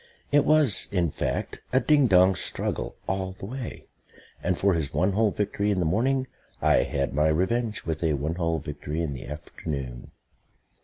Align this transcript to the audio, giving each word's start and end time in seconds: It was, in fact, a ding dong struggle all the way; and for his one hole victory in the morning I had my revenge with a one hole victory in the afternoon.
It 0.31 0.45
was, 0.45 0.87
in 0.91 1.11
fact, 1.11 1.61
a 1.71 1.79
ding 1.79 2.07
dong 2.07 2.33
struggle 2.33 2.95
all 3.07 3.33
the 3.33 3.45
way; 3.45 3.85
and 4.41 4.57
for 4.57 4.73
his 4.73 4.91
one 4.91 5.11
hole 5.11 5.29
victory 5.29 5.69
in 5.69 5.77
the 5.77 5.85
morning 5.85 6.25
I 6.59 6.77
had 6.77 7.13
my 7.13 7.27
revenge 7.27 7.85
with 7.85 8.03
a 8.03 8.13
one 8.13 8.33
hole 8.41 8.57
victory 8.57 9.03
in 9.03 9.13
the 9.13 9.27
afternoon. 9.27 10.09